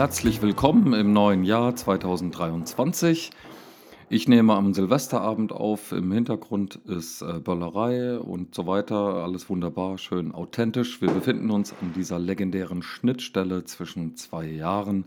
Herzlich 0.00 0.40
willkommen 0.40 0.94
im 0.94 1.12
neuen 1.12 1.44
Jahr 1.44 1.76
2023. 1.76 3.32
Ich 4.08 4.28
nehme 4.28 4.54
am 4.54 4.72
Silvesterabend 4.72 5.52
auf. 5.52 5.92
Im 5.92 6.10
Hintergrund 6.10 6.76
ist 6.86 7.20
äh, 7.20 7.38
Böllerei 7.38 8.18
und 8.18 8.54
so 8.54 8.66
weiter. 8.66 8.96
Alles 8.96 9.50
wunderbar, 9.50 9.98
schön 9.98 10.32
authentisch. 10.32 11.02
Wir 11.02 11.10
befinden 11.10 11.50
uns 11.50 11.74
an 11.82 11.92
dieser 11.92 12.18
legendären 12.18 12.82
Schnittstelle 12.82 13.64
zwischen 13.64 14.16
zwei 14.16 14.46
Jahren 14.46 15.04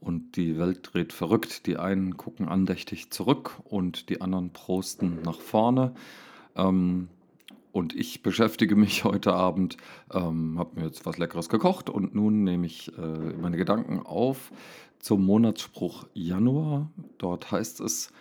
und 0.00 0.36
die 0.36 0.56
Welt 0.56 0.88
dreht 0.92 1.12
verrückt. 1.12 1.66
Die 1.66 1.76
einen 1.76 2.16
gucken 2.16 2.46
andächtig 2.46 3.10
zurück 3.10 3.58
und 3.64 4.08
die 4.08 4.20
anderen 4.20 4.50
prosten 4.50 5.18
nach 5.24 5.40
vorne. 5.40 5.94
Ähm, 6.54 7.08
und 7.72 7.94
ich 7.94 8.22
beschäftige 8.22 8.76
mich 8.76 9.04
heute 9.04 9.32
Abend, 9.32 9.76
ähm, 10.12 10.58
habe 10.58 10.80
mir 10.80 10.86
jetzt 10.86 11.06
was 11.06 11.18
Leckeres 11.18 11.48
gekocht 11.48 11.90
und 11.90 12.14
nun 12.14 12.44
nehme 12.44 12.66
ich 12.66 12.96
äh, 12.96 13.00
meine 13.40 13.56
Gedanken 13.56 14.00
auf 14.00 14.50
zum 14.98 15.24
Monatsspruch 15.24 16.06
Januar. 16.14 16.90
Dort 17.18 17.50
heißt 17.50 17.80
es, 17.80 18.12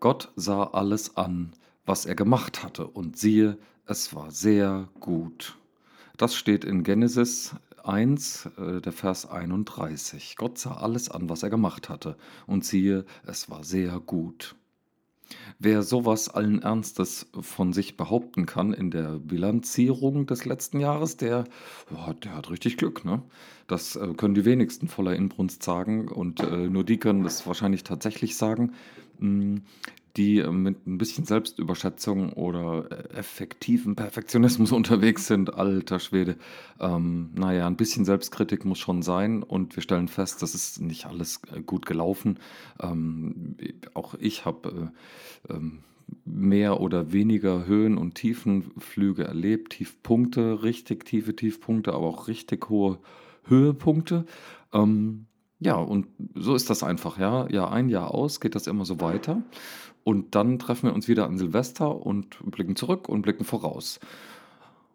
Gott 0.00 0.32
sah 0.36 0.64
alles 0.64 1.16
an, 1.16 1.52
was 1.86 2.06
er 2.06 2.14
gemacht 2.14 2.62
hatte 2.62 2.86
und 2.86 3.16
siehe, 3.16 3.58
es 3.86 4.14
war 4.14 4.30
sehr 4.30 4.88
gut. 5.00 5.56
Das 6.16 6.34
steht 6.34 6.64
in 6.64 6.84
Genesis 6.84 7.54
1, 7.84 8.50
äh, 8.58 8.80
der 8.80 8.92
Vers 8.92 9.26
31. 9.26 10.36
Gott 10.36 10.58
sah 10.58 10.74
alles 10.74 11.10
an, 11.10 11.28
was 11.28 11.42
er 11.42 11.50
gemacht 11.50 11.88
hatte 11.88 12.16
und 12.46 12.64
siehe, 12.64 13.04
es 13.26 13.50
war 13.50 13.64
sehr 13.64 14.00
gut. 14.00 14.54
Wer 15.58 15.82
sowas 15.82 16.28
allen 16.28 16.62
Ernstes 16.62 17.26
von 17.40 17.72
sich 17.72 17.96
behaupten 17.96 18.46
kann 18.46 18.72
in 18.72 18.90
der 18.90 19.18
Bilanzierung 19.18 20.26
des 20.26 20.44
letzten 20.44 20.80
Jahres, 20.80 21.16
der, 21.16 21.44
der 22.22 22.34
hat 22.34 22.50
richtig 22.50 22.76
Glück. 22.76 23.04
Ne? 23.04 23.22
Das 23.66 23.96
äh, 23.96 24.14
können 24.14 24.34
die 24.34 24.44
wenigsten 24.44 24.88
voller 24.88 25.14
Inbrunst 25.14 25.62
sagen 25.62 26.08
und 26.08 26.40
äh, 26.40 26.68
nur 26.68 26.84
die 26.84 26.98
können 26.98 27.22
das 27.22 27.46
wahrscheinlich 27.46 27.84
tatsächlich 27.84 28.36
sagen. 28.36 28.72
Die 30.16 30.38
äh, 30.38 30.50
mit 30.50 30.86
ein 30.86 30.98
bisschen 30.98 31.24
Selbstüberschätzung 31.24 32.32
oder 32.32 32.90
äh, 32.90 33.18
effektiven 33.18 33.96
Perfektionismus 33.96 34.72
unterwegs 34.80 35.26
sind. 35.26 35.54
Alter 35.54 35.98
Schwede. 36.00 36.36
Ähm, 36.80 37.30
naja, 37.34 37.66
ein 37.66 37.76
bisschen 37.76 38.04
Selbstkritik 38.04 38.64
muss 38.64 38.78
schon 38.78 39.02
sein 39.02 39.42
und 39.42 39.76
wir 39.76 39.82
stellen 39.82 40.08
fest, 40.08 40.42
das 40.42 40.54
ist 40.54 40.80
nicht 40.80 41.06
alles 41.06 41.40
äh, 41.54 41.60
gut 41.60 41.86
gelaufen. 41.86 42.38
Ähm, 42.80 43.56
auch 43.94 44.14
ich 44.18 44.44
habe 44.44 44.90
äh, 45.48 45.54
ähm, 45.54 45.80
mehr 46.24 46.80
oder 46.80 47.12
weniger 47.12 47.66
Höhen- 47.66 47.98
und 47.98 48.14
Tiefenflüge 48.14 49.24
erlebt, 49.24 49.72
Tiefpunkte, 49.72 50.62
richtig 50.62 51.04
tiefe 51.04 51.36
Tiefpunkte, 51.36 51.92
aber 51.92 52.06
auch 52.06 52.28
richtig 52.28 52.68
hohe 52.68 52.98
Höhepunkte. 53.44 54.26
Ähm, 54.72 55.26
ja, 55.60 55.74
und 55.74 56.06
so 56.34 56.54
ist 56.54 56.70
das 56.70 56.82
einfach, 56.82 57.18
ja. 57.18 57.48
Jahr 57.50 57.70
ein, 57.70 57.90
Jahr 57.90 58.14
aus 58.14 58.40
geht 58.40 58.54
das 58.54 58.66
immer 58.66 58.86
so 58.86 59.00
weiter. 59.00 59.42
Und 60.04 60.34
dann 60.34 60.58
treffen 60.58 60.88
wir 60.88 60.94
uns 60.94 61.08
wieder 61.08 61.26
an 61.26 61.38
Silvester 61.38 62.04
und 62.04 62.38
blicken 62.50 62.76
zurück 62.76 63.08
und 63.08 63.22
blicken 63.22 63.44
voraus. 63.44 64.00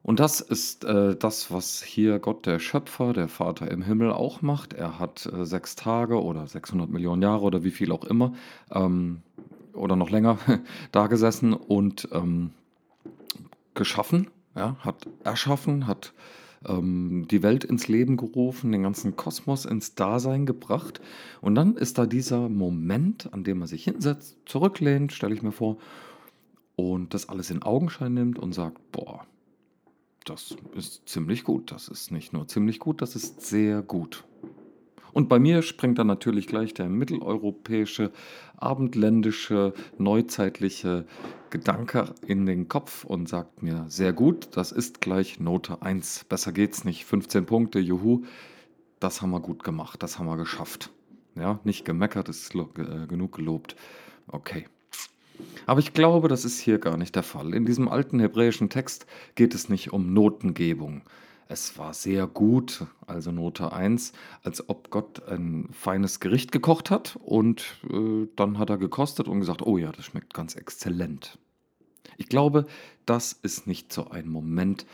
Und 0.05 0.19
das 0.19 0.39
ist 0.39 0.83
äh, 0.83 1.15
das, 1.15 1.51
was 1.51 1.81
hier 1.81 2.19
Gott, 2.19 2.45
der 2.45 2.59
Schöpfer, 2.59 3.11
der 3.11 3.27
Vater 3.27 3.71
im 3.71 3.81
Himmel 3.81 4.11
auch 4.11 4.43
macht. 4.43 4.73
Er 4.73 4.99
hat 4.99 5.25
äh, 5.25 5.45
sechs 5.45 5.75
Tage 5.75 6.21
oder 6.21 6.45
600 6.45 6.91
Millionen 6.91 7.23
Jahre 7.23 7.41
oder 7.41 7.63
wie 7.63 7.71
viel 7.71 7.91
auch 7.91 8.03
immer 8.03 8.33
ähm, 8.71 9.23
oder 9.73 9.95
noch 9.95 10.11
länger 10.11 10.37
da 10.91 11.07
gesessen 11.07 11.53
und 11.53 12.07
ähm, 12.11 12.51
geschaffen, 13.73 14.27
ja, 14.55 14.75
hat 14.79 15.07
erschaffen, 15.23 15.87
hat 15.87 16.13
ähm, 16.67 17.27
die 17.29 17.43
Welt 17.43 17.63
ins 17.63 17.87
Leben 17.87 18.17
gerufen, 18.17 18.71
den 18.71 18.83
ganzen 18.83 19.15
Kosmos 19.15 19.65
ins 19.65 19.95
Dasein 19.95 20.45
gebracht. 20.45 21.01
Und 21.41 21.55
dann 21.55 21.75
ist 21.75 21.97
da 21.97 22.05
dieser 22.05 22.49
Moment, 22.49 23.33
an 23.33 23.43
dem 23.43 23.59
man 23.59 23.67
sich 23.67 23.83
hinsetzt, 23.83 24.37
zurücklehnt, 24.45 25.13
stelle 25.13 25.33
ich 25.33 25.41
mir 25.41 25.51
vor, 25.51 25.77
und 26.75 27.13
das 27.13 27.29
alles 27.29 27.51
in 27.51 27.63
Augenschein 27.63 28.13
nimmt 28.13 28.37
und 28.37 28.53
sagt, 28.53 28.91
boah, 28.91 29.25
das 30.25 30.55
ist 30.75 31.07
ziemlich 31.07 31.43
gut. 31.43 31.71
Das 31.71 31.87
ist 31.87 32.11
nicht 32.11 32.33
nur 32.33 32.47
ziemlich 32.47 32.79
gut, 32.79 33.01
das 33.01 33.15
ist 33.15 33.41
sehr 33.41 33.81
gut. 33.81 34.25
Und 35.15 35.29
bei 35.29 35.39
mir 35.39 35.61
springt 35.61 35.97
dann 35.97 36.07
natürlich 36.07 36.45
gleich 36.45 36.73
der 36.73 36.89
mitteleuropäische, 36.89 38.11
abendländische, 38.57 39.73
neuzeitliche 39.97 41.05
Gedanke 41.49 42.13
in 42.27 42.45
den 42.45 42.67
Kopf 42.67 43.05
und 43.05 43.29
sagt 43.29 43.63
mir, 43.63 43.85
sehr 43.87 44.11
gut, 44.11 44.49
das 44.57 44.73
ist 44.73 44.99
gleich 44.99 45.39
Note 45.39 45.81
1. 45.81 46.25
Besser 46.25 46.51
geht's 46.51 46.83
nicht. 46.83 47.05
15 47.05 47.45
Punkte, 47.45 47.79
juhu. 47.79 48.25
Das 48.99 49.21
haben 49.21 49.31
wir 49.31 49.39
gut 49.39 49.63
gemacht, 49.63 50.03
das 50.03 50.19
haben 50.19 50.25
wir 50.25 50.35
geschafft. 50.35 50.91
Ja, 51.35 51.61
nicht 51.63 51.85
gemeckert, 51.85 52.27
ist 52.27 52.53
äh, 52.53 53.07
genug 53.07 53.37
gelobt. 53.37 53.77
Okay. 54.27 54.65
Aber 55.65 55.79
ich 55.79 55.93
glaube, 55.93 56.27
das 56.27 56.43
ist 56.43 56.59
hier 56.59 56.77
gar 56.77 56.97
nicht 56.97 57.15
der 57.15 57.23
Fall. 57.23 57.53
In 57.53 57.65
diesem 57.65 57.87
alten 57.87 58.19
hebräischen 58.19 58.69
Text 58.69 59.05
geht 59.35 59.55
es 59.55 59.69
nicht 59.69 59.93
um 59.93 60.11
Notengebung. 60.11 61.03
Es 61.47 61.77
war 61.77 61.93
sehr 61.93 62.25
gut, 62.25 62.87
also 63.05 63.31
Note 63.31 63.71
1, 63.71 64.13
als 64.41 64.67
ob 64.67 64.89
Gott 64.89 65.27
ein 65.27 65.69
feines 65.71 66.19
Gericht 66.19 66.51
gekocht 66.51 66.89
hat 66.89 67.19
und 67.23 67.77
äh, 67.89 68.27
dann 68.35 68.57
hat 68.57 68.71
er 68.71 68.77
gekostet 68.77 69.27
und 69.27 69.39
gesagt, 69.41 69.61
oh 69.61 69.77
ja, 69.77 69.91
das 69.91 70.05
schmeckt 70.05 70.33
ganz 70.33 70.55
exzellent. 70.55 71.37
Ich 72.17 72.29
glaube, 72.29 72.65
das 73.05 73.33
ist 73.33 73.67
nicht 73.67 73.93
so 73.93 74.09
ein 74.09 74.27
Moment, 74.27 74.87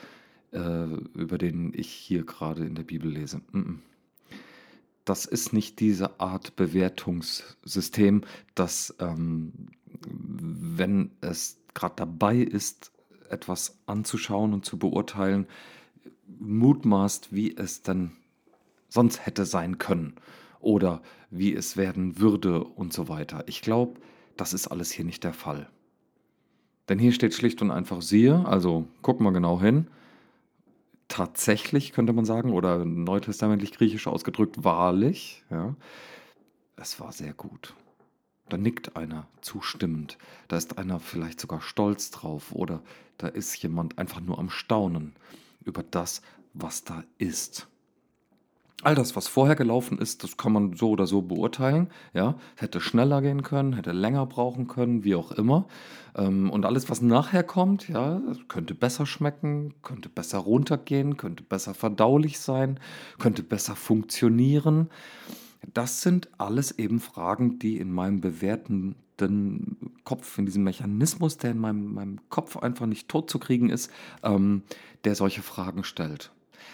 äh, 0.52 0.86
über 1.14 1.38
den 1.38 1.72
ich 1.74 1.90
hier 1.90 2.26
gerade 2.26 2.66
in 2.66 2.76
der 2.76 2.84
Bibel 2.84 3.10
lese. 3.10 3.42
Das 5.06 5.26
ist 5.26 5.54
nicht 5.54 5.80
diese 5.80 6.20
Art 6.20 6.58
Bewertungssystem, 6.58 8.24
das, 8.56 8.94
ähm, 9.00 9.54
wenn 9.86 11.12
es 11.22 11.62
gerade 11.74 11.96
dabei 11.96 12.38
ist, 12.38 12.92
etwas 13.30 13.78
anzuschauen 13.86 14.54
und 14.54 14.66
zu 14.66 14.78
beurteilen, 14.78 15.48
mutmaßt, 16.42 17.34
wie 17.34 17.56
es 17.56 17.84
denn 17.84 18.12
sonst 18.90 19.26
hätte 19.26 19.46
sein 19.46 19.78
können 19.78 20.16
oder 20.60 21.02
wie 21.30 21.54
es 21.54 21.78
werden 21.78 22.20
würde 22.20 22.64
und 22.64 22.94
so 22.94 23.08
weiter. 23.08 23.44
Ich 23.48 23.62
glaube, 23.62 24.00
das 24.36 24.54
ist 24.54 24.68
alles 24.68 24.92
hier 24.92 25.06
nicht 25.06 25.24
der 25.24 25.34
Fall. 25.34 25.70
Denn 26.90 27.00
hier 27.00 27.14
steht 27.14 27.34
schlicht 27.34 27.62
und 27.62 27.72
einfach 27.72 28.02
siehe, 28.02 28.46
also 28.46 28.88
guck 29.02 29.22
mal 29.22 29.32
genau 29.32 29.62
hin. 29.62 29.88
Tatsächlich 31.08 31.94
könnte 31.94 32.14
man 32.14 32.26
sagen, 32.26 32.52
oder 32.52 32.84
neutestamentlich 32.86 33.74
griechisch 33.74 34.08
ausgedrückt, 34.08 34.64
wahrlich, 34.64 35.44
ja, 35.50 35.76
es 36.76 37.00
war 37.00 37.12
sehr 37.12 37.34
gut. 37.34 37.76
Da 38.50 38.58
nickt 38.58 38.98
einer 38.98 39.28
zustimmend, 39.42 40.18
da 40.48 40.58
ist 40.58 40.78
einer 40.78 41.00
vielleicht 41.00 41.40
sogar 41.40 41.62
stolz 41.62 42.12
drauf 42.12 42.52
oder 42.52 42.82
da 43.18 43.28
ist 43.28 43.62
jemand 43.62 43.98
einfach 43.98 44.20
nur 44.20 44.40
am 44.40 44.50
Staunen 44.50 45.14
über 45.66 45.84
das, 45.84 46.22
was 46.54 46.84
da 46.84 47.04
ist. 47.18 47.68
All 48.84 48.96
das, 48.96 49.16
was 49.16 49.28
vorher 49.28 49.56
gelaufen 49.56 50.00
ist, 50.00 50.24
das 50.24 50.38
kann 50.38 50.54
man 50.54 50.76
so 50.76 50.90
oder 50.90 51.06
so 51.06 51.22
beurteilen. 51.22 51.90
Ja, 52.14 52.36
hätte 52.56 52.82
schneller 52.82 53.22
gehen 53.22 53.44
können, 53.44 53.74
hätte 53.74 53.92
länger 53.92 54.26
brauchen 54.26 54.68
können, 54.68 55.04
wie 55.04 55.14
auch 55.14 55.32
immer. 55.32 55.68
Ähm, 56.16 56.50
und 56.50 56.66
alles, 56.66 56.90
was 56.90 57.02
nachher 57.02 57.44
kommt, 57.44 57.88
ja, 57.90 58.20
könnte 58.48 58.74
besser 58.74 59.06
schmecken, 59.06 59.76
könnte 59.84 60.10
besser 60.10 60.40
runtergehen, 60.40 61.16
könnte 61.16 61.44
besser 61.44 61.76
verdaulich 61.76 62.40
sein, 62.40 62.80
könnte 63.20 63.44
besser 63.44 63.76
funktionieren. 63.76 64.90
Das 65.76 66.02
sind 66.02 66.30
alles 66.40 66.72
eben 66.80 67.00
Fragen, 67.00 67.60
die 67.60 67.78
in 67.78 67.92
meinem 67.92 68.20
bewertenden 69.22 70.02
Kopf, 70.04 70.38
in 70.38 70.46
diesem 70.46 70.64
Mechanismus, 70.64 71.38
der 71.38 71.52
in 71.52 71.60
meinem, 71.60 71.94
meinem 71.94 72.20
Kopf 72.30 72.58
einfach 72.58 72.86
nicht 72.86 73.08
tot 73.08 73.30
zu 73.30 73.40
kriegen 73.40 73.70
ist, 73.70 73.92
ähm, 74.24 74.64
der 75.04 75.16
solche 75.16 75.42
Fragen 75.42 75.84
stellt. 75.84 76.32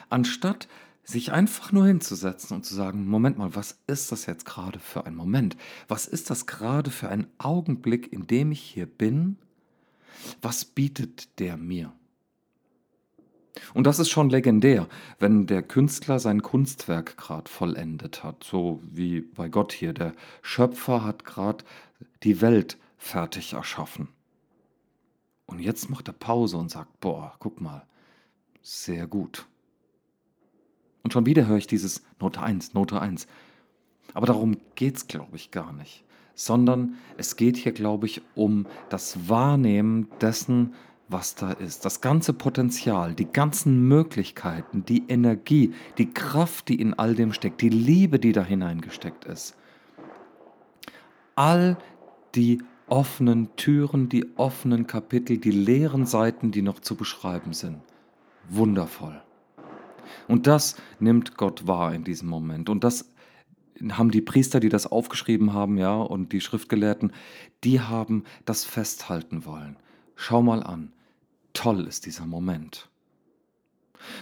Anstatt 0.10 0.68
sich 1.04 1.32
einfach 1.32 1.72
nur 1.72 1.88
hinzusetzen 1.88 2.56
und 2.56 2.66
zu 2.66 2.76
sagen, 2.76 3.08
Moment 3.08 3.38
mal, 3.38 3.56
was 3.56 3.80
ist 3.88 4.12
das 4.12 4.26
jetzt 4.26 4.46
gerade 4.46 4.80
für 4.80 5.06
ein 5.06 5.16
Moment? 5.16 5.56
Was 5.88 6.06
ist 6.06 6.30
das 6.30 6.48
gerade 6.48 6.92
für 6.92 7.10
ein 7.10 7.28
Augenblick, 7.38 8.12
in 8.12 8.28
dem 8.28 8.52
ich 8.52 8.62
hier 8.62 8.86
bin? 8.86 9.38
Was 10.42 10.66
bietet 10.66 11.40
der 11.40 11.56
mir? 11.56 11.94
Und 13.74 13.88
das 13.88 14.00
ist 14.00 14.10
schon 14.10 14.30
legendär, 14.30 14.88
wenn 15.20 15.48
der 15.48 15.64
Künstler 15.64 16.20
sein 16.20 16.42
Kunstwerk 16.42 17.18
gerade 17.18 17.50
vollendet 17.50 18.24
hat, 18.24 18.44
so 18.44 18.82
wie 18.84 19.22
bei 19.22 19.50
Gott 19.50 19.72
hier. 19.72 19.94
Der 19.94 20.14
Schöpfer 20.42 21.04
hat 21.04 21.26
gerade 21.26 21.64
die 22.24 22.42
Welt 22.42 22.78
fertig 22.98 23.54
erschaffen. 23.54 24.10
Und 25.46 25.60
jetzt 25.60 25.90
macht 25.90 26.08
er 26.08 26.14
Pause 26.14 26.58
und 26.58 26.70
sagt, 26.70 27.00
boah, 27.00 27.36
guck 27.40 27.62
mal, 27.62 27.86
sehr 28.62 29.08
gut. 29.08 29.48
Und 31.04 31.14
schon 31.14 31.26
wieder 31.26 31.48
höre 31.48 31.58
ich 31.58 31.68
dieses 31.68 32.04
Note 32.20 32.42
1, 32.42 32.74
Note 32.74 33.00
1. 33.00 33.28
Aber 34.14 34.28
darum 34.28 34.58
geht 34.76 34.98
es, 34.98 35.08
glaube 35.08 35.38
ich, 35.38 35.52
gar 35.52 35.72
nicht. 35.72 36.04
Sondern 36.36 36.96
es 37.18 37.36
geht 37.36 37.56
hier, 37.56 37.72
glaube 37.72 38.08
ich, 38.08 38.22
um 38.36 38.68
das 38.90 39.30
Wahrnehmen 39.30 40.10
dessen, 40.20 40.74
was 41.08 41.36
da 41.36 41.54
ist, 41.54 41.86
das 41.86 42.02
ganze 42.02 42.34
Potenzial, 42.34 43.14
die 43.16 43.32
ganzen 43.32 43.88
Möglichkeiten, 43.88 44.84
die 44.84 45.08
Energie, 45.08 45.74
die 45.98 46.12
Kraft, 46.12 46.68
die 46.68 46.82
in 46.82 46.94
all 46.94 47.16
dem 47.16 47.32
steckt, 47.32 47.62
die 47.62 47.70
Liebe, 47.70 48.20
die 48.20 48.34
da 48.34 48.44
hineingesteckt 48.44 49.24
ist. 49.26 49.56
All 51.38 51.78
die 52.34 52.64
offenen 52.88 53.56
Türen, 53.58 54.10
die 54.10 54.26
offenen 54.38 54.88
Kapitel, 54.88 55.38
die 55.38 55.52
leeren 55.52 56.08
Seiten, 56.08 56.50
die 56.50 56.64
noch 56.64 56.80
zu 56.80 56.96
beschreiben 56.96 57.54
sind. 57.54 57.78
Wundervoll. 58.50 59.22
Und 60.28 60.48
das 60.48 60.78
nimmt 61.00 61.38
Gott 61.38 61.68
wahr 61.68 61.94
in 61.94 62.04
diesem 62.04 62.28
Moment. 62.28 62.70
Und 62.70 62.84
das 62.84 63.12
haben 63.92 64.10
die 64.10 64.22
Priester, 64.22 64.60
die 64.60 64.70
das 64.70 64.88
aufgeschrieben 64.88 65.54
haben, 65.54 65.78
ja, 65.78 65.94
und 65.96 66.34
die 66.34 66.42
Schriftgelehrten, 66.42 67.14
die 67.64 67.82
haben 67.82 68.24
das 68.46 68.66
festhalten 68.66 69.46
wollen. 69.46 69.78
Schau 70.16 70.42
mal 70.42 70.64
an. 70.64 70.92
Toll 71.54 71.86
ist 71.86 72.08
dieser 72.08 72.26
Moment. 72.26 72.90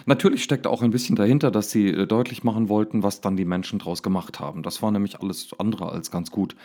Natürlich 0.04 0.42
steckt 0.42 0.66
auch 0.66 0.82
ein 0.82 0.90
bisschen 0.90 1.16
dahinter, 1.16 1.50
dass 1.50 1.70
sie 1.70 1.88
äh, 1.88 2.06
deutlich 2.06 2.44
machen 2.44 2.68
wollten, 2.68 3.02
was 3.02 3.22
dann 3.22 3.38
die 3.38 3.46
Menschen 3.46 3.78
daraus 3.78 4.02
gemacht 4.02 4.38
haben. 4.38 4.62
Das 4.62 4.82
war 4.82 4.90
nämlich 4.90 5.20
alles 5.20 5.48
andere 5.58 5.90
als 5.90 6.10
ganz 6.10 6.30
gut. 6.30 6.56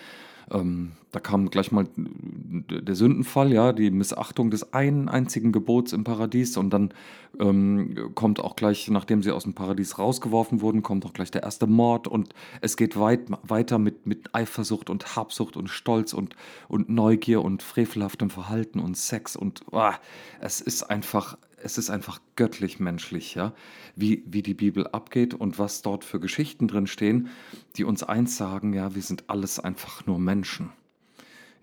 Ähm, 0.49 0.93
da 1.11 1.19
kam 1.19 1.49
gleich 1.49 1.71
mal 1.73 1.87
der 1.95 2.95
Sündenfall, 2.95 3.51
ja, 3.51 3.73
die 3.73 3.91
Missachtung 3.91 4.49
des 4.49 4.73
einen 4.73 5.09
einzigen 5.09 5.51
Gebots 5.51 5.91
im 5.91 6.05
Paradies 6.05 6.55
und 6.55 6.69
dann 6.69 6.93
ähm, 7.39 8.11
kommt 8.15 8.39
auch 8.39 8.55
gleich, 8.55 8.89
nachdem 8.89 9.21
sie 9.21 9.31
aus 9.31 9.43
dem 9.43 9.53
Paradies 9.53 9.99
rausgeworfen 9.99 10.61
wurden, 10.61 10.83
kommt 10.83 11.05
auch 11.05 11.13
gleich 11.13 11.29
der 11.29 11.43
erste 11.43 11.67
Mord 11.67 12.07
und 12.07 12.33
es 12.61 12.77
geht 12.77 12.97
weit, 12.97 13.23
weiter 13.43 13.77
mit, 13.77 14.07
mit 14.07 14.33
Eifersucht 14.33 14.89
und 14.89 15.15
Habsucht 15.17 15.57
und 15.57 15.69
Stolz 15.69 16.13
und, 16.13 16.35
und 16.69 16.89
Neugier 16.89 17.41
und 17.41 17.61
frevelhaftem 17.61 18.29
Verhalten 18.29 18.79
und 18.79 18.95
Sex 18.95 19.35
und 19.35 19.63
oh, 19.71 19.91
es 20.39 20.61
ist 20.61 20.83
einfach 20.83 21.37
es 21.63 21.77
ist 21.77 21.89
einfach 21.89 22.19
göttlich 22.35 22.79
menschlich, 22.79 23.35
ja, 23.35 23.53
wie, 23.95 24.23
wie 24.25 24.41
die 24.41 24.53
Bibel 24.53 24.87
abgeht 24.87 25.33
und 25.33 25.59
was 25.59 25.81
dort 25.81 26.03
für 26.03 26.19
Geschichten 26.19 26.67
drin 26.67 26.87
stehen, 26.87 27.29
die 27.75 27.83
uns 27.83 28.03
eins 28.03 28.37
sagen, 28.37 28.73
ja, 28.73 28.95
wir 28.95 29.01
sind 29.01 29.25
alles 29.27 29.59
einfach 29.59 30.05
nur 30.05 30.19
Menschen. 30.19 30.30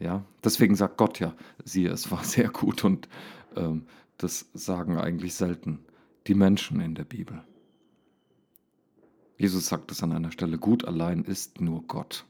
Ja, 0.00 0.24
deswegen 0.44 0.76
sagt 0.76 0.96
Gott 0.96 1.18
ja, 1.18 1.34
siehe, 1.64 1.90
es 1.90 2.10
war 2.10 2.22
sehr 2.24 2.48
gut 2.50 2.84
und 2.84 3.08
ähm, 3.56 3.86
das 4.16 4.48
sagen 4.54 4.98
eigentlich 4.98 5.34
selten 5.34 5.80
die 6.26 6.34
Menschen 6.34 6.80
in 6.80 6.94
der 6.94 7.04
Bibel. 7.04 7.42
Jesus 9.38 9.68
sagt 9.68 9.90
es 9.92 10.02
an 10.02 10.12
einer 10.12 10.32
Stelle, 10.32 10.58
gut 10.58 10.84
allein 10.84 11.22
ist 11.22 11.60
nur 11.60 11.82
Gott. 11.86 12.24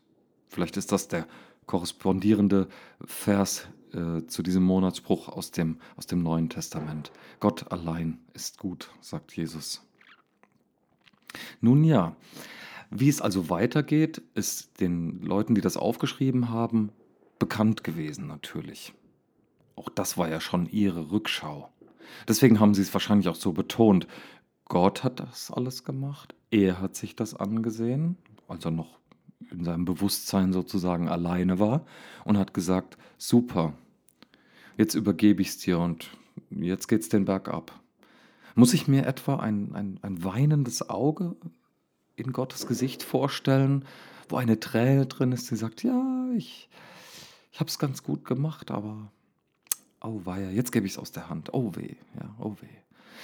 Vielleicht 0.49 0.77
ist 0.77 0.93
das 0.93 1.09
der 1.09 1.27
korrespondierende 1.67 2.69
Vers 3.05 3.69
äh, 3.93 4.27
zu 4.27 4.43
diesem 4.43 4.63
Monatsspruch 4.65 5.29
aus 5.29 5.51
dem, 5.51 5.79
aus 5.97 6.07
dem 6.07 6.23
Neuen 6.23 6.51
Testament. 6.51 7.11
Gott 7.41 7.73
allein 7.73 8.19
ist 8.35 8.59
gut, 8.59 8.91
sagt 9.01 9.35
Jesus. 9.37 9.83
Nun 11.61 11.85
ja, 11.85 12.15
wie 12.91 13.09
es 13.09 13.21
also 13.21 13.51
weitergeht, 13.51 14.23
ist 14.35 14.81
den 14.81 15.21
Leuten, 15.21 15.55
die 15.55 15.61
das 15.61 15.77
aufgeschrieben 15.77 16.51
haben, 16.51 16.91
bekannt 17.39 17.85
gewesen 17.85 18.27
natürlich. 18.27 18.95
Auch 19.77 19.89
das 19.89 20.19
war 20.19 20.29
ja 20.29 20.41
schon 20.41 20.67
ihre 20.67 21.11
Rückschau. 21.11 21.69
Deswegen 22.27 22.59
haben 22.59 22.75
sie 22.75 22.83
es 22.83 22.93
wahrscheinlich 22.93 23.29
auch 23.29 23.37
so 23.37 23.53
betont. 23.53 24.07
Gott 24.65 25.05
hat 25.05 25.21
das 25.21 25.51
alles 25.51 25.85
gemacht, 25.85 26.35
er 26.51 26.81
hat 26.81 26.95
sich 26.97 27.17
das 27.17 27.35
angesehen, 27.35 28.17
als 28.49 28.65
er 28.65 28.71
noch 28.71 28.99
in 29.51 29.65
seinem 29.65 29.85
Bewusstsein 29.85 30.53
sozusagen 30.53 31.09
alleine 31.09 31.59
war 31.59 31.87
und 32.25 32.37
hat 32.37 32.53
gesagt, 32.53 32.99
super, 33.17 33.73
jetzt 34.77 34.95
übergebe 34.95 35.41
ich 35.41 35.49
es 35.49 35.59
dir 35.59 35.79
und 35.79 36.11
jetzt 36.51 36.87
geht 36.89 37.01
es 37.01 37.09
den 37.09 37.25
Berg 37.25 37.49
ab. 37.49 37.81
Muss 38.55 38.75
ich 38.75 38.89
mir 38.89 39.07
etwa 39.07 39.37
ein, 39.37 39.75
ein, 39.75 39.99
ein 40.03 40.25
weinendes 40.25 40.89
Auge 40.91 41.37
in 42.19 42.33
Gottes 42.33 42.67
Gesicht 42.67 43.03
vorstellen, 43.03 43.85
wo 44.29 44.37
eine 44.37 44.61
Träne 44.61 45.07
drin 45.07 45.33
ist, 45.33 45.51
die 45.51 45.57
sagt, 45.57 45.83
ja, 45.83 46.29
ich, 46.37 46.69
ich 47.53 47.61
habe 47.61 47.69
es 47.69 47.79
ganz 47.79 48.03
gut 48.03 48.25
gemacht, 48.25 48.71
aber 48.71 49.11
oh 50.03 50.21
weia, 50.25 50.51
jetzt 50.51 50.73
gebe 50.73 50.87
ich 50.87 50.93
es 50.93 50.99
aus 50.99 51.13
der 51.13 51.29
Hand. 51.29 51.53
Oh 51.53 51.75
weh, 51.75 51.97
ja, 52.21 52.35
oh 52.39 52.57
weh. 52.61 52.79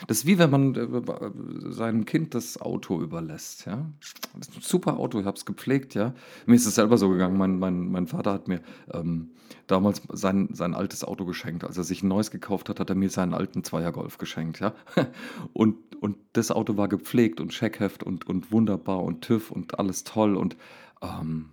Das 0.06 0.18
ist 0.18 0.26
wie 0.26 0.38
wenn 0.38 0.50
man 0.50 0.74
äh, 0.74 1.70
seinem 1.72 2.04
Kind 2.04 2.34
das 2.34 2.60
Auto 2.60 3.00
überlässt. 3.00 3.66
Ja? 3.66 3.90
Das 4.34 4.48
ist 4.48 4.56
ein 4.56 4.60
super 4.60 4.98
Auto, 4.98 5.20
ich 5.20 5.26
habe 5.26 5.36
es 5.36 5.44
gepflegt. 5.44 5.94
Ja? 5.94 6.14
Mir 6.46 6.56
ist 6.56 6.66
es 6.66 6.74
selber 6.74 6.98
so 6.98 7.08
gegangen. 7.08 7.38
Mein, 7.38 7.58
mein, 7.58 7.90
mein 7.90 8.06
Vater 8.06 8.32
hat 8.32 8.48
mir 8.48 8.60
ähm, 8.92 9.30
damals 9.66 10.02
sein, 10.12 10.48
sein 10.52 10.74
altes 10.74 11.04
Auto 11.04 11.24
geschenkt. 11.24 11.64
Als 11.64 11.76
er 11.76 11.84
sich 11.84 12.02
ein 12.02 12.08
neues 12.08 12.30
gekauft 12.30 12.68
hat, 12.68 12.80
hat 12.80 12.90
er 12.90 12.96
mir 12.96 13.10
seinen 13.10 13.34
alten 13.34 13.64
Zweiergolf 13.64 14.18
geschenkt. 14.18 14.60
Ja? 14.60 14.74
Und, 15.52 15.76
und 16.00 16.16
das 16.32 16.50
Auto 16.50 16.76
war 16.76 16.88
gepflegt 16.88 17.40
und 17.40 17.54
Scheckheft 17.54 18.02
und, 18.02 18.26
und 18.26 18.52
wunderbar 18.52 19.02
und 19.02 19.22
TÜV 19.22 19.50
und 19.50 19.78
alles 19.78 20.04
toll. 20.04 20.36
Und 20.36 20.54
ähm, 21.00 21.50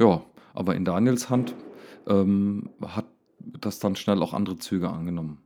ja, 0.00 0.22
aber 0.52 0.74
in 0.74 0.84
Daniels 0.84 1.30
Hand 1.30 1.54
ähm, 2.08 2.70
hat 2.82 3.06
das 3.60 3.78
dann 3.78 3.96
schnell 3.96 4.22
auch 4.22 4.34
andere 4.34 4.58
Züge 4.58 4.90
angenommen. 4.90 5.38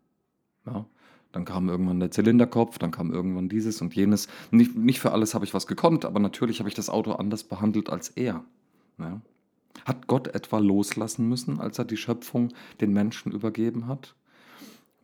Ja? 0.67 0.87
Dann 1.33 1.45
kam 1.45 1.69
irgendwann 1.69 1.99
der 1.99 2.11
Zylinderkopf, 2.11 2.79
dann 2.79 2.91
kam 2.91 3.11
irgendwann 3.11 3.49
dieses 3.49 3.81
und 3.81 3.95
jenes. 3.95 4.29
Nicht, 4.51 4.77
nicht 4.77 5.01
für 5.01 5.13
alles 5.13 5.35
habe 5.35 5.45
ich 5.45 5.55
was 5.55 5.67
gekonnt, 5.67 6.05
aber 6.05 6.21
natürlich 6.21 6.59
habe 6.59 6.69
ich 6.69 6.75
das 6.75 6.91
Auto 6.91 7.13
anders 7.13 7.45
behandelt 7.45 7.89
als 7.89 8.11
er. 8.11 8.45
Ja. 8.99 9.21
Hat 9.87 10.07
Gott 10.07 10.29
etwa 10.29 10.59
loslassen 10.59 11.29
müssen, 11.29 11.59
als 11.59 11.79
er 11.79 11.87
die 11.87 11.97
Schöpfung 11.97 12.53
den 12.81 12.93
Menschen 12.93 13.33
übergeben 13.33 13.89
hat? 13.89 14.15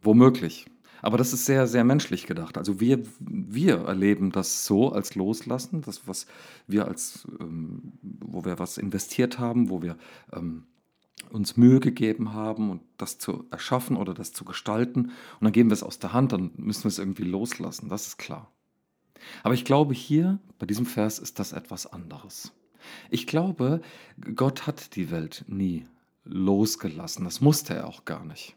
Womöglich. 0.03 0.67
Aber 1.01 1.17
das 1.17 1.33
ist 1.33 1.47
sehr, 1.47 1.67
sehr 1.67 1.85
menschlich 1.85 2.27
gedacht. 2.27 2.59
Also 2.59 2.81
wir, 2.81 3.03
wir 3.21 3.79
erleben 3.79 4.33
das 4.33 4.67
so 4.67 4.93
als 4.93 5.15
Loslassen, 5.15 5.83
das, 5.83 6.07
was 6.07 6.27
wir 6.67 6.87
als, 6.87 7.27
ähm, 7.41 7.93
wo 8.03 8.45
wir 8.45 8.59
was 8.59 8.79
investiert 8.79 9.39
haben, 9.39 9.71
wo 9.71 9.81
wir 9.81 9.97
ähm, 10.33 10.65
uns 11.31 11.57
Mühe 11.57 11.81
gegeben 11.81 12.33
haben 12.33 12.71
und 12.71 12.83
das 12.97 13.19
zu 13.19 13.45
erschaffen 13.51 13.97
oder 13.97 14.15
das 14.15 14.33
zu 14.33 14.45
gestalten 14.45 15.07
und 15.07 15.43
dann 15.43 15.53
geben 15.53 15.71
wir 15.71 15.75
es 15.75 15.83
aus 15.83 15.99
der 15.99 16.13
Hand, 16.13 16.33
dann 16.33 16.51
müssen 16.57 16.85
wir 16.85 16.89
es 16.89 16.99
irgendwie 16.99 17.25
loslassen, 17.25 17.89
das 17.89 18.07
ist 18.07 18.19
klar. 18.19 18.51
Aber 19.43 19.55
ich 19.55 19.65
glaube, 19.65 19.95
hier 19.95 20.39
bei 20.59 20.67
diesem 20.67 20.87
Vers 20.87 21.19
ist 21.19 21.39
das 21.39 21.53
etwas 21.53 21.87
anderes. 21.87 22.53
Ich 23.11 23.27
glaube, 23.27 23.81
Gott 24.35 24.67
hat 24.67 24.95
die 24.97 25.11
Welt 25.11 25.45
nie 25.49 25.87
losgelassen, 26.25 27.25
das 27.25 27.41
musste 27.41 27.75
er 27.75 27.87
auch 27.87 28.05
gar 28.05 28.25
nicht. 28.25 28.57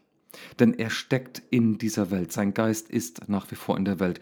Denn 0.58 0.74
er 0.74 0.90
steckt 0.90 1.42
in 1.50 1.78
dieser 1.78 2.10
Welt. 2.10 2.32
Sein 2.32 2.54
Geist 2.54 2.90
ist 2.90 3.28
nach 3.28 3.50
wie 3.50 3.54
vor 3.54 3.76
in 3.76 3.84
der 3.84 4.00
Welt. 4.00 4.20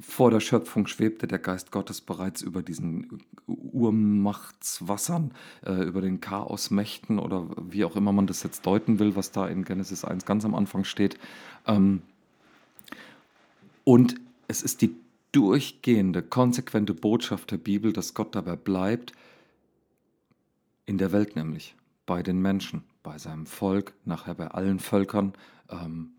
Vor 0.00 0.30
der 0.30 0.40
Schöpfung 0.40 0.86
schwebte 0.86 1.26
der 1.26 1.38
Geist 1.38 1.70
Gottes 1.70 2.00
bereits 2.00 2.42
über 2.42 2.62
diesen 2.62 3.22
Urmachtswassern, 3.46 5.32
äh, 5.64 5.84
über 5.84 6.00
den 6.00 6.20
Chaosmächten 6.20 7.18
oder 7.18 7.48
wie 7.56 7.84
auch 7.84 7.96
immer 7.96 8.12
man 8.12 8.26
das 8.26 8.42
jetzt 8.42 8.66
deuten 8.66 8.98
will, 8.98 9.14
was 9.14 9.30
da 9.30 9.46
in 9.46 9.64
Genesis 9.64 10.04
1 10.04 10.24
ganz 10.24 10.44
am 10.44 10.54
Anfang 10.54 10.84
steht. 10.84 11.18
Ähm, 11.66 12.02
und 13.84 14.16
es 14.48 14.62
ist 14.62 14.82
die 14.82 14.96
durchgehende, 15.32 16.22
konsequente 16.22 16.94
Botschaft 16.94 17.50
der 17.50 17.56
Bibel, 17.56 17.92
dass 17.92 18.14
Gott 18.14 18.34
dabei 18.34 18.56
bleibt, 18.56 19.12
in 20.84 20.98
der 20.98 21.12
Welt 21.12 21.36
nämlich, 21.36 21.74
bei 22.04 22.22
den 22.22 22.42
Menschen 22.42 22.82
bei 23.02 23.18
seinem 23.18 23.46
Volk, 23.46 23.94
nachher 24.04 24.34
bei 24.34 24.48
allen 24.48 24.78
Völkern, 24.78 25.32
ähm, 25.68 26.12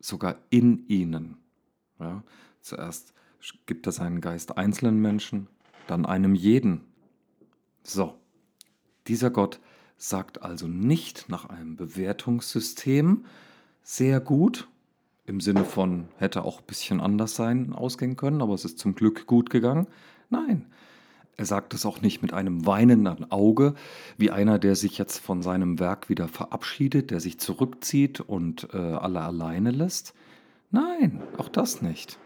sogar 0.00 0.36
in 0.50 0.86
ihnen. 0.88 1.36
Ja? 1.98 2.22
Zuerst 2.60 3.12
gibt 3.66 3.86
er 3.86 3.92
seinen 3.92 4.20
Geist 4.20 4.56
einzelnen 4.56 5.00
Menschen, 5.00 5.48
dann 5.86 6.06
einem 6.06 6.34
jeden. 6.34 6.82
So, 7.82 8.18
dieser 9.06 9.30
Gott 9.30 9.60
sagt 9.96 10.42
also 10.42 10.66
nicht 10.66 11.28
nach 11.28 11.46
einem 11.46 11.76
Bewertungssystem 11.76 13.24
sehr 13.82 14.20
gut, 14.20 14.68
im 15.26 15.40
Sinne 15.40 15.64
von 15.64 16.08
hätte 16.18 16.44
auch 16.44 16.60
ein 16.60 16.66
bisschen 16.66 17.00
anders 17.00 17.34
sein, 17.34 17.72
ausgehen 17.72 18.16
können, 18.16 18.42
aber 18.42 18.54
es 18.54 18.64
ist 18.64 18.78
zum 18.78 18.94
Glück 18.94 19.26
gut 19.26 19.50
gegangen. 19.50 19.86
Nein, 20.28 20.66
er 21.36 21.46
sagt 21.46 21.74
es 21.74 21.84
auch 21.84 22.00
nicht 22.00 22.22
mit 22.22 22.32
einem 22.32 22.66
weinenden 22.66 23.30
Auge, 23.30 23.74
wie 24.16 24.30
einer, 24.30 24.58
der 24.58 24.76
sich 24.76 24.98
jetzt 24.98 25.18
von 25.18 25.42
seinem 25.42 25.78
Werk 25.80 26.08
wieder 26.08 26.28
verabschiedet, 26.28 27.10
der 27.10 27.20
sich 27.20 27.38
zurückzieht 27.38 28.20
und 28.20 28.68
äh, 28.72 28.76
alle 28.76 29.20
alleine 29.20 29.70
lässt. 29.70 30.14
Nein, 30.70 31.22
auch 31.36 31.48
das 31.48 31.82
nicht. 31.82 32.18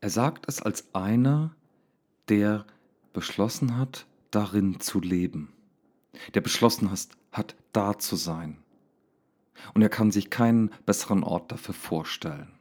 Er 0.00 0.10
sagt 0.10 0.48
es 0.48 0.62
als 0.62 0.94
einer, 0.94 1.54
der 2.28 2.64
beschlossen 3.12 3.76
hat, 3.76 4.06
darin 4.30 4.80
zu 4.80 5.00
leben, 5.00 5.52
der 6.34 6.40
beschlossen 6.40 6.90
hat, 7.32 7.54
da 7.72 7.98
zu 7.98 8.16
sein. 8.16 8.58
Und 9.74 9.82
er 9.82 9.88
kann 9.88 10.10
sich 10.10 10.30
keinen 10.30 10.70
besseren 10.86 11.22
Ort 11.22 11.52
dafür 11.52 11.74
vorstellen. 11.74 12.52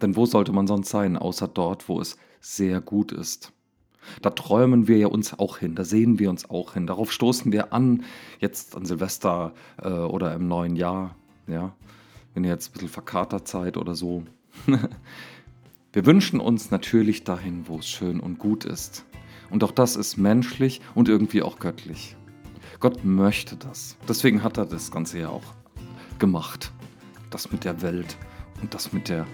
Denn 0.00 0.16
wo 0.16 0.26
sollte 0.26 0.52
man 0.52 0.66
sonst 0.66 0.90
sein, 0.90 1.16
außer 1.16 1.48
dort, 1.48 1.88
wo 1.88 2.00
es 2.00 2.16
sehr 2.40 2.80
gut 2.80 3.12
ist? 3.12 3.52
Da 4.22 4.30
träumen 4.30 4.88
wir 4.88 4.96
ja 4.96 5.08
uns 5.08 5.38
auch 5.38 5.58
hin, 5.58 5.74
da 5.74 5.84
sehen 5.84 6.18
wir 6.18 6.30
uns 6.30 6.48
auch 6.48 6.74
hin, 6.74 6.86
darauf 6.86 7.12
stoßen 7.12 7.52
wir 7.52 7.72
an, 7.72 8.04
jetzt 8.38 8.76
an 8.76 8.86
Silvester 8.86 9.52
äh, 9.82 9.88
oder 9.88 10.34
im 10.34 10.48
neuen 10.48 10.76
Jahr, 10.76 11.16
ja. 11.46 11.74
wenn 12.32 12.44
ihr 12.44 12.50
jetzt 12.50 12.70
ein 12.70 12.72
bisschen 12.72 12.88
verkatert 12.88 13.48
seid 13.48 13.76
oder 13.76 13.94
so. 13.94 14.24
Wir 15.90 16.04
wünschen 16.04 16.38
uns 16.38 16.70
natürlich 16.70 17.24
dahin, 17.24 17.66
wo 17.66 17.78
es 17.78 17.88
schön 17.88 18.20
und 18.20 18.38
gut 18.38 18.66
ist. 18.66 19.06
Und 19.50 19.64
auch 19.64 19.72
das 19.72 19.96
ist 19.96 20.18
menschlich 20.18 20.82
und 20.94 21.08
irgendwie 21.08 21.42
auch 21.42 21.58
göttlich. 21.58 22.14
Gott 22.78 23.04
möchte 23.04 23.56
das. 23.56 23.96
Deswegen 24.06 24.42
hat 24.42 24.58
er 24.58 24.66
das 24.66 24.90
Ganze 24.90 25.18
ja 25.18 25.30
auch 25.30 25.54
gemacht. 26.18 26.72
Das 27.30 27.50
mit 27.50 27.64
der 27.64 27.80
Welt 27.80 28.18
und 28.60 28.74
das 28.74 28.92
mit 28.92 29.08
der 29.08 29.26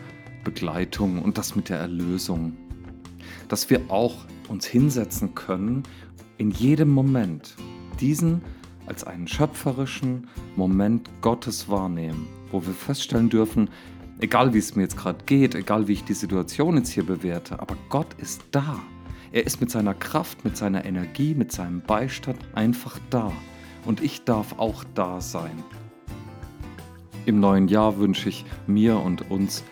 Begleitung 0.45 1.23
und 1.23 1.39
das 1.39 1.57
mit 1.57 1.69
der 1.69 1.79
Erlösung. 1.79 2.57
Dass 3.49 3.71
wir 3.71 3.81
auch 3.89 4.25
uns 4.49 4.67
hinsetzen 4.67 5.35
können, 5.35 5.83
in 6.39 6.51
jedem 6.51 6.91
Moment 6.91 7.55
diesen 8.01 8.43
als 8.87 9.05
einen 9.05 9.27
schöpferischen 9.27 10.29
Moment 10.57 11.09
Gottes 11.23 11.69
wahrnehmen, 11.69 12.27
wo 12.51 12.65
wir 12.65 12.75
feststellen 12.75 13.31
dürfen, 13.31 13.71
egal 14.21 14.53
wie 14.55 14.59
es 14.59 14.77
mir 14.77 14.83
jetzt 14.83 14.97
gerade 14.97 15.25
geht, 15.25 15.55
egal 15.55 15.89
wie 15.89 15.95
ich 15.95 16.05
die 16.05 16.15
Situation 16.15 16.77
jetzt 16.77 16.91
hier 16.91 17.07
bewerte, 17.07 17.61
aber 17.61 17.77
Gott 17.89 18.15
ist 18.19 18.43
da. 18.51 18.81
Er 19.33 19.45
ist 19.47 19.61
mit 19.61 19.71
seiner 19.71 19.95
Kraft, 19.95 20.45
mit 20.45 20.57
seiner 20.57 20.85
Energie, 20.85 21.35
mit 21.35 21.51
seinem 21.51 21.81
Beistand 21.81 22.39
einfach 22.55 22.99
da. 23.11 23.33
Und 23.85 24.03
ich 24.03 24.25
darf 24.25 24.59
auch 24.59 24.85
da 24.95 25.21
sein. 25.21 25.63
Im 27.27 27.41
neuen 27.41 27.69
Jahr 27.69 27.99
wünsche 27.99 28.29
ich 28.29 28.45
mir 28.67 28.99
und 28.99 29.31
uns 29.31 29.65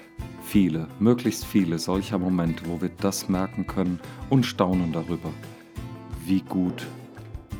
viele, 0.52 0.87
möglichst 0.99 1.47
viele 1.47 1.78
solcher 1.78 2.18
Momente, 2.18 2.64
wo 2.66 2.82
wir 2.82 2.90
das 3.00 3.26
merken 3.30 3.66
können 3.66 3.99
und 4.28 4.44
staunen 4.44 4.92
darüber, 4.92 5.30
wie 6.26 6.42
gut, 6.42 6.87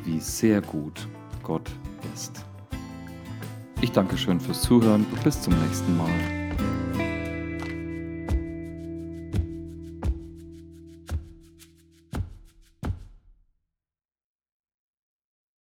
wie 0.05 0.19
sehr 0.19 0.61
gut 0.61 1.07
Gott 1.41 1.71
ist. 2.13 2.45
Ich 3.81 3.91
danke 3.91 4.15
schön 4.15 4.39
fürs 4.39 4.61
Zuhören 4.61 5.07
und 5.11 5.23
bis 5.23 5.41
zum 5.41 5.59
nächsten 5.63 5.97
Mal. 5.97 6.42